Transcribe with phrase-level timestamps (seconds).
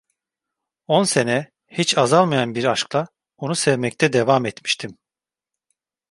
[0.87, 3.07] On sene, hiç azalmayan bir aşkla,
[3.37, 4.97] onu sevmekte devam etmiştim.